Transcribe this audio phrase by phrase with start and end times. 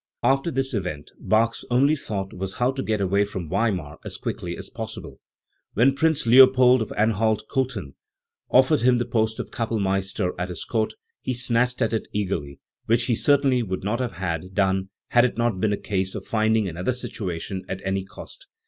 [0.23, 4.57] After this event, Bach's only thought was how to get away >from Weimar as quickly
[4.57, 5.19] as possible.
[5.75, 7.93] When Prince Leopold of Anhalt Cothen
[8.49, 12.59] offered him the post of Kapell meister at his Court he snatched at it eagerly,
[12.87, 16.67] which he certainly would not have done had it not been a case of finding
[16.67, 18.47] another situation at any cost.